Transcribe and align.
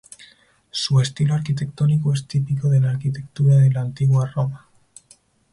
Su 0.71 0.99
estilo 0.99 1.35
arquitectónico 1.35 2.11
es 2.11 2.25
típico 2.25 2.69
de 2.69 2.79
la 2.79 2.89
arquitectura 2.89 3.57
de 3.57 3.69
la 3.69 3.81
Antigua 3.81 4.25
Roma. 4.25 4.67